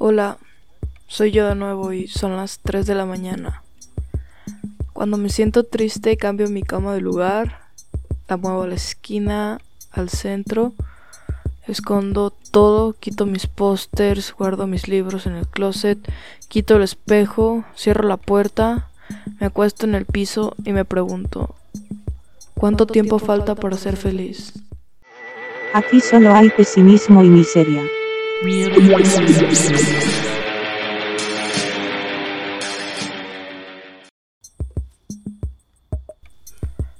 Hola, 0.00 0.38
soy 1.08 1.32
yo 1.32 1.48
de 1.48 1.56
nuevo 1.56 1.92
y 1.92 2.06
son 2.06 2.36
las 2.36 2.60
3 2.60 2.86
de 2.86 2.94
la 2.94 3.04
mañana. 3.04 3.64
Cuando 4.92 5.16
me 5.16 5.28
siento 5.28 5.64
triste 5.64 6.16
cambio 6.16 6.48
mi 6.48 6.62
cama 6.62 6.94
de 6.94 7.00
lugar, 7.00 7.62
la 8.28 8.36
muevo 8.36 8.62
a 8.62 8.68
la 8.68 8.76
esquina, 8.76 9.58
al 9.90 10.08
centro, 10.08 10.72
escondo 11.66 12.32
todo, 12.52 12.92
quito 12.92 13.26
mis 13.26 13.48
pósters, 13.48 14.32
guardo 14.38 14.68
mis 14.68 14.86
libros 14.86 15.26
en 15.26 15.34
el 15.34 15.48
closet, 15.48 15.98
quito 16.46 16.76
el 16.76 16.82
espejo, 16.82 17.64
cierro 17.76 18.06
la 18.06 18.18
puerta, 18.18 18.90
me 19.40 19.48
acuesto 19.48 19.84
en 19.84 19.96
el 19.96 20.06
piso 20.06 20.54
y 20.64 20.72
me 20.72 20.84
pregunto, 20.84 21.56
¿cuánto, 22.54 22.86
tiempo, 22.86 23.18
falta 23.18 23.56
para 23.56 23.76
ser 23.76 23.96
feliz? 23.96 24.52
Aquí 25.74 26.00
solo 26.00 26.32
hay 26.32 26.50
pesimismo 26.50 27.24
y 27.24 27.28
miseria. 27.30 27.82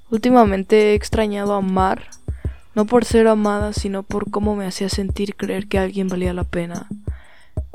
Últimamente 0.09 0.91
he 0.91 0.93
extrañado 0.95 1.53
amar, 1.53 2.09
no 2.75 2.85
por 2.85 3.05
ser 3.05 3.27
amada, 3.27 3.71
sino 3.71 4.03
por 4.03 4.29
cómo 4.29 4.57
me 4.57 4.65
hacía 4.65 4.89
sentir 4.89 5.35
creer 5.35 5.67
que 5.67 5.79
alguien 5.79 6.09
valía 6.09 6.33
la 6.33 6.43
pena. 6.43 6.89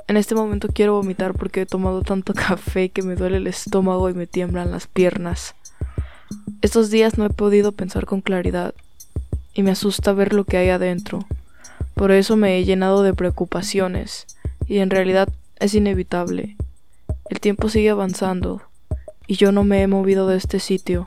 En 0.09 0.19
este 0.19 0.35
momento 0.35 0.69
quiero 0.69 0.93
vomitar 0.93 1.33
porque 1.33 1.63
he 1.63 1.67
tomado 1.67 2.03
tanto 2.03 2.35
café 2.35 2.91
que 2.91 3.03
me 3.03 3.17
duele 3.17 3.39
el 3.39 3.47
estómago 3.47 4.11
y 4.11 4.15
me 4.15 4.27
tiemblan 4.27 4.73
las 4.73 4.87
piernas. 4.87 5.55
Estos 6.61 6.91
días 6.91 7.17
no 7.17 7.25
he 7.25 7.31
podido 7.31 7.73
pensar 7.73 8.05
con 8.05 8.21
claridad 8.21 8.75
y 9.55 9.63
me 9.63 9.71
asusta 9.71 10.13
ver 10.13 10.35
lo 10.35 10.45
que 10.45 10.59
hay 10.59 10.69
adentro. 10.69 11.27
Por 11.95 12.11
eso 12.11 12.37
me 12.37 12.59
he 12.59 12.65
llenado 12.65 13.03
de 13.03 13.15
preocupaciones 13.15 14.27
y 14.67 14.79
en 14.79 14.91
realidad 14.91 15.29
es 15.59 15.75
inevitable. 15.75 16.57
El 17.31 17.41
tiempo 17.41 17.69
sigue 17.69 17.91
avanzando 17.91 18.63
y 19.27 19.37
yo 19.37 19.53
no 19.53 19.65
me 19.65 19.83
he 19.83 19.87
movido 19.87 20.27
de 20.27 20.37
este 20.37 20.61
sitio. 20.61 21.07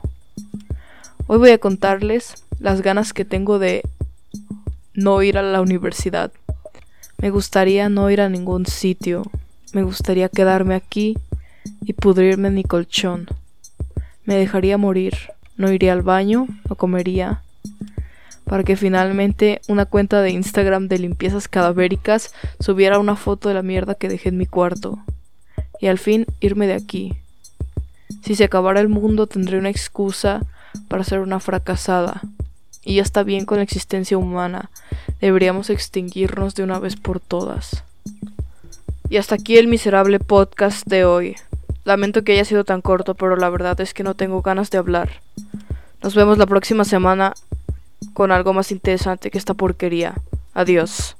Hoy 1.26 1.38
voy 1.38 1.50
a 1.50 1.58
contarles 1.58 2.34
las 2.58 2.82
ganas 2.82 3.12
que 3.12 3.24
tengo 3.24 3.58
de 3.58 3.82
no 4.94 5.22
ir 5.22 5.38
a 5.38 5.42
la 5.42 5.60
universidad. 5.60 6.32
Me 7.18 7.30
gustaría 7.30 7.88
no 7.88 8.10
ir 8.10 8.20
a 8.20 8.28
ningún 8.28 8.66
sitio. 8.66 9.22
Me 9.72 9.82
gustaría 9.82 10.28
quedarme 10.28 10.74
aquí 10.74 11.16
y 11.82 11.92
pudrirme 11.92 12.48
en 12.48 12.54
mi 12.54 12.64
colchón. 12.64 13.28
Me 14.24 14.36
dejaría 14.36 14.78
morir. 14.78 15.14
No 15.56 15.72
iría 15.72 15.92
al 15.92 16.02
baño, 16.02 16.46
no 16.68 16.76
comería. 16.76 17.42
Para 18.48 18.64
que 18.64 18.76
finalmente 18.76 19.60
una 19.68 19.84
cuenta 19.84 20.22
de 20.22 20.30
Instagram 20.30 20.88
de 20.88 20.98
limpiezas 20.98 21.48
cadavéricas 21.48 22.32
subiera 22.60 22.98
una 22.98 23.14
foto 23.14 23.48
de 23.48 23.54
la 23.54 23.62
mierda 23.62 23.94
que 23.94 24.08
dejé 24.08 24.30
en 24.30 24.38
mi 24.38 24.46
cuarto. 24.46 24.98
Y 25.80 25.86
al 25.86 25.98
fin 25.98 26.26
irme 26.40 26.66
de 26.66 26.74
aquí. 26.74 27.14
Si 28.22 28.34
se 28.34 28.44
acabara 28.44 28.80
el 28.80 28.88
mundo 28.88 29.26
tendré 29.26 29.58
una 29.58 29.70
excusa 29.70 30.42
para 30.88 31.04
ser 31.04 31.20
una 31.20 31.40
fracasada. 31.40 32.22
Y 32.82 32.96
ya 32.96 33.02
está 33.02 33.22
bien 33.22 33.44
con 33.44 33.58
la 33.58 33.64
existencia 33.64 34.16
humana. 34.16 34.70
Deberíamos 35.20 35.68
extinguirnos 35.68 36.54
de 36.54 36.62
una 36.62 36.78
vez 36.78 36.96
por 36.96 37.20
todas. 37.20 37.84
Y 39.10 39.18
hasta 39.18 39.34
aquí 39.34 39.58
el 39.58 39.68
miserable 39.68 40.20
podcast 40.20 40.86
de 40.86 41.04
hoy. 41.04 41.36
Lamento 41.84 42.24
que 42.24 42.32
haya 42.32 42.44
sido 42.44 42.64
tan 42.64 42.80
corto, 42.80 43.14
pero 43.14 43.36
la 43.36 43.50
verdad 43.50 43.80
es 43.80 43.94
que 43.94 44.02
no 44.02 44.14
tengo 44.14 44.42
ganas 44.42 44.70
de 44.70 44.78
hablar. 44.78 45.22
Nos 46.02 46.14
vemos 46.14 46.38
la 46.38 46.46
próxima 46.46 46.84
semana 46.84 47.34
con 48.18 48.32
algo 48.32 48.52
más 48.52 48.72
interesante 48.72 49.30
que 49.30 49.38
esta 49.38 49.54
porquería. 49.54 50.16
Adiós. 50.52 51.17